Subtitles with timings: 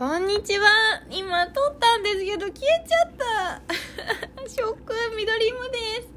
[0.00, 0.66] こんにちは。
[1.10, 4.48] 今撮ったんですけど消えちゃった。
[4.48, 4.94] ショック。
[5.14, 6.08] 緑芋です。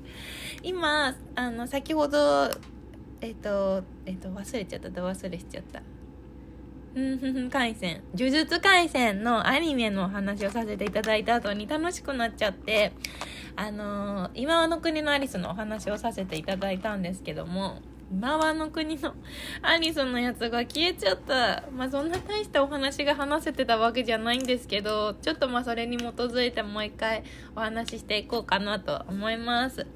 [0.63, 2.50] 今あの先ほど
[3.20, 4.90] えっ、とえっ、と忘れちゃった。
[4.90, 5.82] 忘れしちゃった。
[6.96, 12.94] うんふふ回戦呪術廻戦のアニメのお話をさせていただいた後に楽しくなっちゃって。
[13.58, 17.81] あのー、今はの国のアリスのお話をさせていただいたんですけども。
[18.14, 19.16] 今はの国の
[19.64, 21.63] アリスのやつが消えちゃった。
[21.76, 27.23] まあそんな大したお話が話せてたわけじゃないんですけど、ちょっとまあそれに基づいてもう一回
[27.55, 29.88] お話ししていこうかなと思います。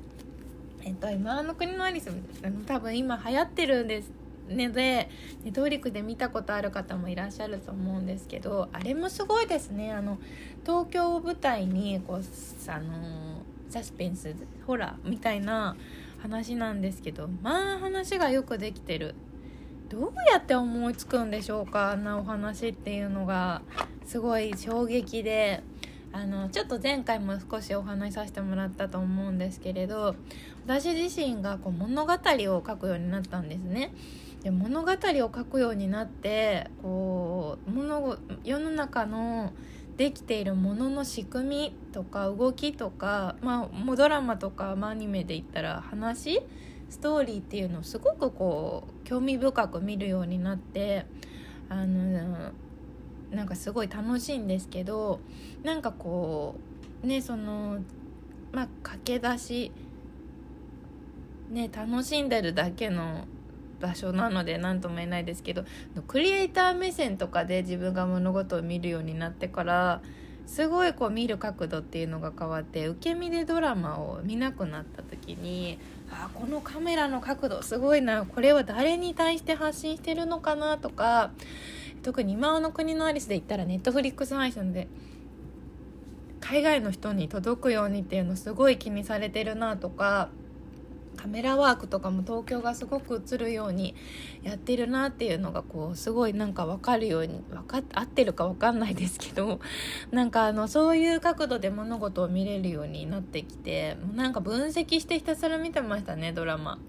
[0.84, 2.10] えっと、今の国のアリス、
[2.44, 4.12] あの多分今流行ってるんです
[4.48, 5.10] ねで、
[5.44, 9.92] ネトリックで見たことある方もいらっしゃると思うんですけど、あれもすごいですね。
[9.92, 10.18] あの、
[10.66, 12.22] 東京を舞台に、こう、
[12.72, 14.34] あの、サスペンス、
[14.66, 15.76] ホラーみたいな、
[16.20, 19.16] 話なんですけどまあ話がよくできてる。
[19.90, 23.62] どうやって思いつくんでしょうかあんなお話っていうのが。
[24.08, 25.62] すごい衝撃で。
[26.14, 30.16] あのちょっと前回も少しお話しさせてもらったと思うんですけれど
[30.66, 33.94] 私自身がこう物語を書くようになったんですね。
[34.42, 39.52] で物語を書くようになってこう物世の中の
[39.98, 46.40] できているものの仕組みとか動きとか、まあ、もうドラマとか、まあ、アニメで言ったら話
[46.90, 51.06] ストーリーっていうのをすごくこう興味深く見るようになって
[51.68, 52.52] あの
[53.32, 55.20] なんかすごい楽しいんですけど
[55.64, 56.56] なんかこ
[57.04, 57.80] うねその
[58.54, 59.72] まあ駆け出し
[61.50, 63.26] ね楽しんでるだけの
[63.80, 65.64] 場所なので何とも言えないですけど
[66.08, 70.02] クリエイター目線とかで自分が物事を見るようになってから
[70.46, 75.78] すごいこう見る角度っていうのが変わって受け身でドラマを見なくなった時に
[76.10, 81.32] あこのカメラの角度すごいなこれは誰に対して発信してるのかなとか
[82.02, 84.88] 特に今の国のアリスで言ったらネットフリックス配信で
[86.40, 90.30] 海外の人に届くようにっていうのすごい気にされてるなとか
[91.18, 93.96] カメラワークとかも東京がすごく映るように
[94.44, 99.60] やってるなっていうのがこうすごいなんか分かるように分か合ってるか分かんないですけど
[100.12, 106.80] なんかあのそういう角度で物事を見れるようになってきてなんか分析してひたすら見てましたねドラマ。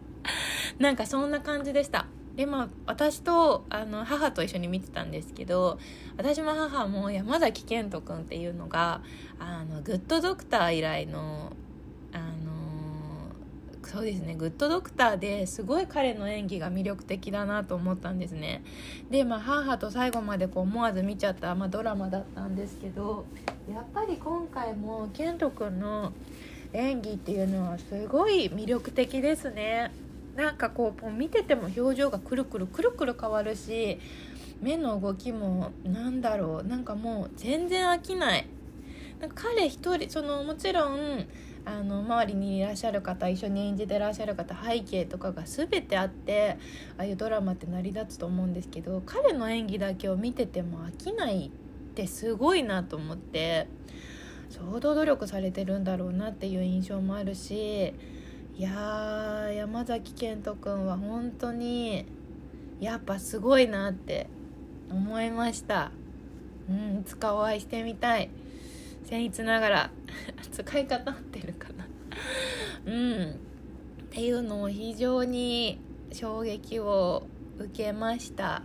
[0.78, 2.06] なんかそんな感じでした。
[2.36, 5.78] でまあ私とあの母と一緒に見てたんですけど
[6.16, 9.02] 私も母も山崎賢人君っていうのが
[9.38, 11.52] あのグッドドクター以来の
[13.86, 14.34] そうですね。
[14.34, 18.62] グッドドクターですごい彼の演技が魅力的だなと思ったんですね。
[19.10, 23.24] でまあ母と最後までこう思わず見ちゃった、まあ、ドラマだったんですけど
[23.70, 26.12] やっぱり今回も健人君の
[26.72, 29.92] 演技っていうのはすごい魅力的ですね。
[30.34, 34.00] なんかこう見てても表情がくるくるくるくる変わるし
[34.60, 38.46] 目の動きもなんだろうなんかもう全然飽きない。
[39.20, 41.26] なんか彼一人そのもちろん
[41.66, 46.58] あの周りにいらっしゃる方一緒に演じてらっしゃる方背景とかが全てあって
[46.98, 51.50] ああいうドラマって成り立つと思うんですけど彼の演技だけを見てても飽きないっ
[51.94, 53.66] てすごいなと思って
[54.50, 57.94] 相当努力されてるんだろうなっていう印象もあるし
[58.56, 62.06] いや山崎賢人君は本当に
[62.80, 64.28] やっぱすごいなって
[64.90, 65.90] 思いました。
[66.68, 68.30] うんいつかお会いしてみたい。
[69.04, 69.90] 僭越ながら
[70.50, 71.53] 使い方合ってる。
[72.86, 73.30] うん。
[73.32, 73.36] っ
[74.10, 75.80] ていうのを非常に
[76.12, 77.26] 衝撃を
[77.58, 78.62] 受けました。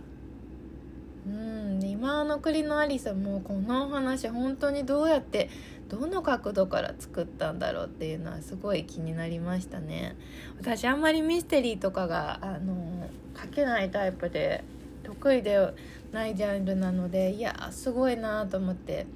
[1.26, 1.82] うん。
[1.82, 5.50] 今の栗のアリスもこのお話本当にどうやって
[5.88, 10.16] どの角度から作ったんだろうっていうのはすごい気になりましたね。
[10.58, 13.10] 私あんまりミステリーとかがあの
[13.40, 14.62] 書けないタイプで
[15.02, 15.72] 得意では
[16.12, 19.06] ないジャンルなのでいやすごいなと思って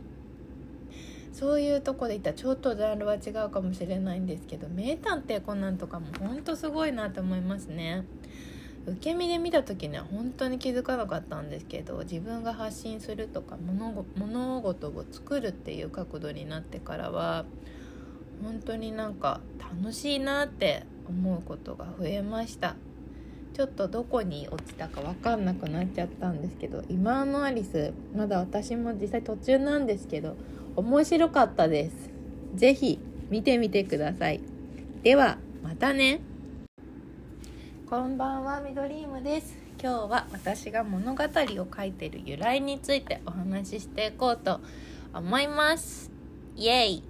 [1.34, 8.04] そういうとこでいったらちょっとジャンルは違うかもしれないんですけど名探偵コナンとかもほんとすごいなと思いますね。
[8.86, 17.46] 受け身で見た時には本当に気づかなかったんですけど自分が発信するとか物物事を作るっていう角度になってからは
[18.42, 22.76] 本当になんか楽しいなって思うことが増えました。
[23.54, 30.36] ちょっとどこに落ちたか分かんなくなっちゃったんですけど今のアリスまだ私も実際途中なんですけど
[30.76, 32.10] 面白かったです。
[32.56, 32.98] ぜひ
[33.30, 34.40] 見てみてください。
[35.04, 36.20] では、またね。
[37.88, 39.56] こんばんは、ミドリームです。
[39.80, 44.60] 今日は私が物語を書いてる由来についてお話ししていこうと
[45.12, 46.10] 思います。
[46.56, 47.04] イエイ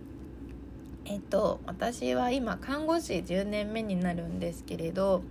[1.07, 5.23] えっと、私は今看護師10年目になるんですけれど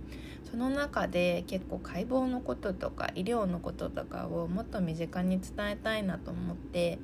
[0.48, 7.00] その中で結構解剖のこととか医療のこととかをもっと身近に伝えたいなと思って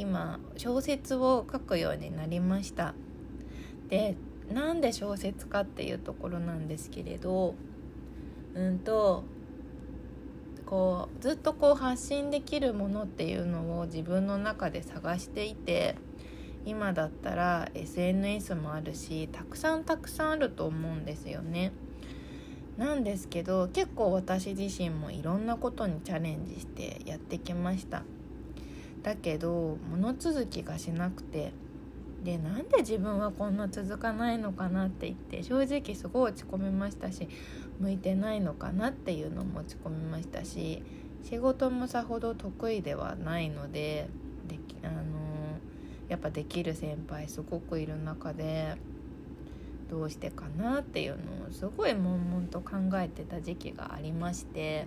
[0.00, 2.94] 今小説を書くようになりました
[3.90, 4.16] で
[4.50, 7.54] なんで小説かっていうところなんですけれど
[8.54, 9.24] うんと
[10.64, 15.96] こうずっとこう発信できるものっていうのを自分の中で探していて
[16.64, 21.72] 今だったら SNS もあるしたくさんたくさんあると思うんですよね。
[22.78, 28.04] なんですけど結構私自身もいろんなことにチャレンジしてやってきました
[29.02, 31.52] だけど物続きがしなくて。
[32.22, 37.26] でなんで自分はこんな続かないのかなって言って正直すごい落ち込みましたし
[37.78, 40.82] 向いてないのかなっていうのも落ち込みましたし
[41.22, 44.08] 仕事もさほど得意ではないので
[44.48, 44.92] できあの
[46.08, 48.76] やっぱできる先輩すごくいる中で
[49.90, 54.86] どうしてかなっていうのをすごい悶々と考えてた時期がありまして。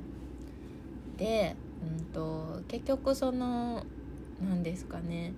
[1.18, 3.86] で、うんと、結局その
[4.50, 5.34] 何ですかね。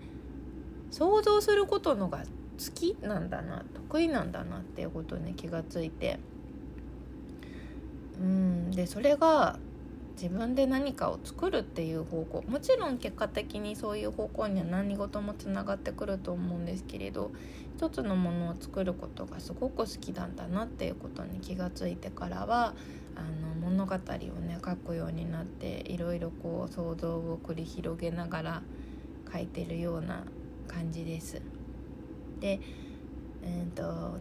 [0.92, 2.26] 想像することのが好
[2.74, 6.20] きなんだな得意なんだなっていうことに気がついて。
[8.20, 9.60] うんでそれが
[10.16, 12.44] 自分で何かを作るっていう方向。
[12.48, 17.32] もちろん結果的にそういう方向には何事もつながってくると思うんですけれど
[17.76, 22.74] 一つのものを作ることがすごく好きなんだなっていうことに気がついてからは
[23.16, 28.62] あの物語をね書くようになっていろいろこう想像を繰り広げながら
[29.32, 30.24] 書いてるような
[30.68, 31.42] 感じです。
[32.40, 32.60] で
[33.44, 34.20] えーと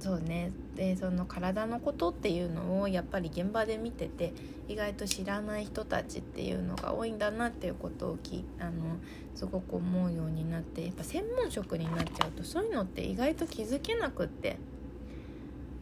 [0.00, 4.32] そうねでその体のことっていうのをやっぱり現場で見てて
[4.66, 8.96] 意外と知らない人たちっていうのが多いんだなっていうことをきあの
[9.34, 14.56] すごく思うようになってやっぱ専門職になっちゃうとそういうのって意外と気づけなくって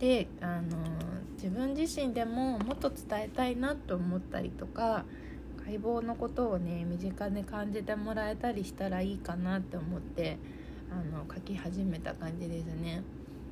[0.00, 0.76] であの
[1.34, 5.04] 自分自身でももっと伝えたいなと思ったりとか
[5.69, 10.38] 相棒のことをね身近に感じてもらえたりしたらいいかなって思って
[10.91, 13.03] あの書き始めた感じですね。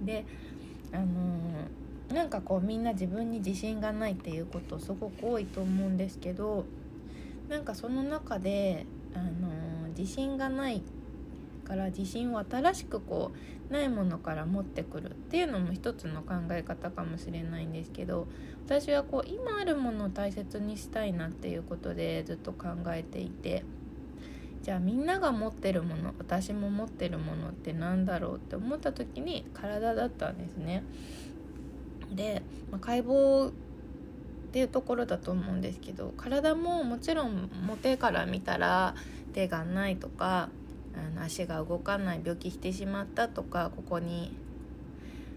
[0.00, 0.24] で
[0.92, 6.64] あのー、なんかこうみんな自分に自信がないっていうことすごく多いと思うんですけど
[7.48, 10.82] なんかその中で、あのー、自信がない
[11.66, 13.32] から自信を新しくこ
[13.68, 18.28] うないものから持ってくるっていうのも一つの考え方かもしれないんですけど
[18.64, 23.64] 私はこう今あるものを大切にしたいなっていうことでずっと考えていて
[24.62, 30.82] じゃあみんなが持ってるもの私も持ってるものって何だろうって思った時に体だったんですね。
[32.12, 33.52] で、まあ、解剖っ
[34.52, 38.94] ていうところだと思うんですけど体ももちろんも手から見たら
[39.34, 40.48] 手がないとか
[40.96, 44.34] あの足が動かない病気してしまったとかここに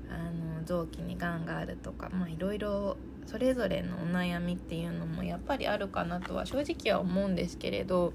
[0.09, 8.13] あの臓器にがんがあるとかまあいろいろそれぞれのお悩みっていうのもやっぱりあるかなとは正直は思うんですけれど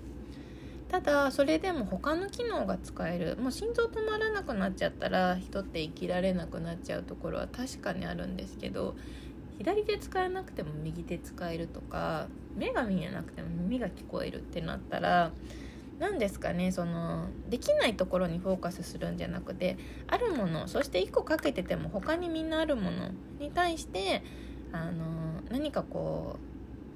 [0.89, 8.95] ただそれでも他の機能が使えるもう心臓止まらなくなっちゃったら人って生きられなくなっちゃうところは確かにあるんですけど
[9.59, 12.27] 左手使えなくても右手使えるとか
[12.57, 15.31] 目が見えなくても耳が聞こえるってなったら
[15.99, 19.77] 何ですかねそのできないところにフォーカスするんじゃなくて
[20.09, 24.23] あるものそして1個かけてても他にみんなあるものに対して
[24.73, 26.39] あの何かこ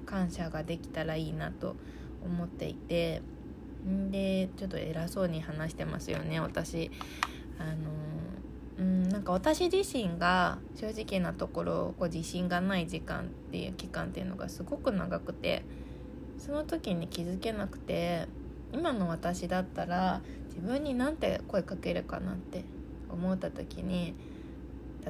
[0.03, 1.75] う感謝ができたらいいなと
[2.23, 3.21] 思っていて
[3.87, 6.91] んでちょっと偉そうに話してますよね私。
[7.57, 7.89] あの
[8.79, 15.63] うんなんか私自身が正直なところこう自信がない時間っていう期間っていうのがすごく長くて
[16.37, 18.27] その時に気づけなくて
[18.73, 22.63] 今の私だったら自分になんて声かけるかなって
[23.09, 24.13] 思った時に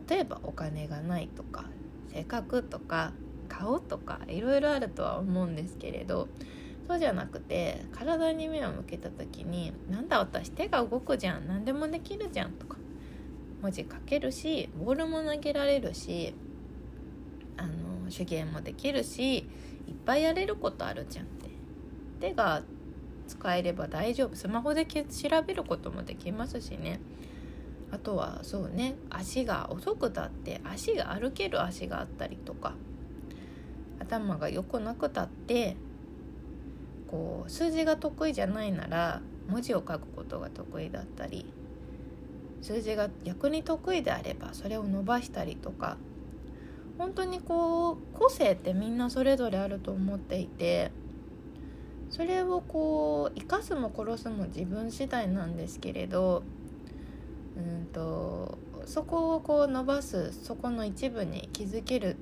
[0.08, 1.66] 例えばお金がないとか
[2.14, 3.14] 性格とか
[3.48, 6.28] 顔とかいろいろあるとは思うんですけれど
[6.88, 12.78] そうじゃなくて体に目を向けた時に「なんだ私手が動くじゃん何でもできるじゃん」とか
[13.62, 16.34] 文字書けるしボールも投げられるし
[17.58, 19.46] あの手芸もできるしいっ
[20.06, 21.50] ぱいやれることあるじゃんって。
[22.20, 22.62] 手が
[23.30, 24.36] 使えれば大丈夫。
[24.36, 25.04] スマホで調
[25.46, 27.00] べることもできますしね。
[27.92, 32.74] あとはそうね足が遅くたって足が歩ける足があったりとか
[34.00, 35.76] 頭が良くなくたって
[37.08, 41.46] こう数字が得意じゃないなら文字を書くことが得意だったり
[42.62, 45.98] 数字が逆に得意であればそれを伸ばしたりとか
[46.98, 50.92] 本当にこう個性ってみんなそれぞれあると思っていて
[52.10, 56.44] それをこう生かすも殺すも自分次第なんですけれど
[57.58, 62.16] うんとそこをこう伸ばすそこの一部に気づける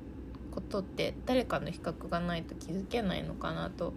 [0.51, 3.94] ことって誰かの比較がないと気づけないのかなと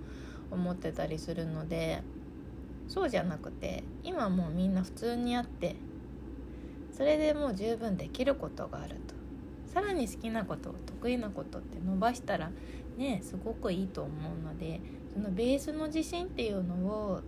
[0.51, 2.03] 思ってたりするので
[2.89, 5.77] そうじゃなくて今もうみんな普通にあって
[6.93, 9.21] それでもう十分できることがあると。
[9.73, 12.51] さらに好きなこと得意なことって伸ばしたら
[12.99, 14.81] ねすごくいいと思うので
[15.13, 17.21] そのベースの自信っていうのを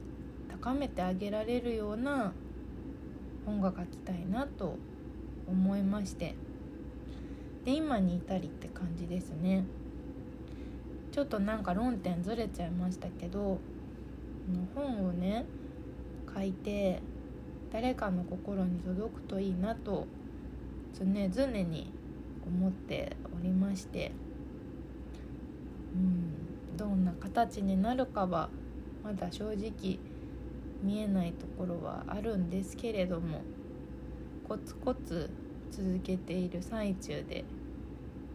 [0.48, 2.32] 高めてあげられるような
[3.44, 4.76] 本が書きたいなと
[5.48, 6.34] 思いまして。
[7.64, 9.64] で今に至りって感じですね。
[11.12, 13.58] ちょっとなんか論点ずれちゃいましたけど
[14.74, 15.44] 本をね
[16.34, 17.02] 書いて
[17.72, 20.06] 誰かの心に届くといいなと
[20.98, 21.92] 常々に
[22.46, 24.12] 思っておりまして。
[25.94, 26.41] うん。
[26.76, 28.48] どんな形になるかは
[29.04, 29.98] まだ正直
[30.82, 33.42] 見えないところはあるんですけれども
[34.48, 35.30] コツコツ
[35.70, 37.44] 続けている最中で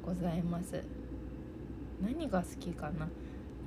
[0.04, 0.84] ございます。
[2.02, 3.08] 何が好きかな？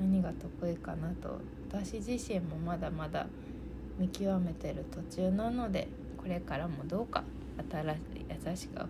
[0.01, 3.27] 何が得意かなと私自身もまだまだ
[3.99, 7.25] 見極めてる途中なのでこれからもどうか
[7.71, 8.01] 新しい
[8.51, 8.87] 優しく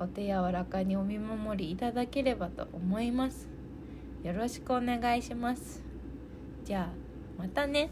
[0.00, 3.57] お手柔らかにお見守りいただければと思います。
[4.22, 5.82] よろしくお願いします。
[6.64, 7.90] じゃあまたね。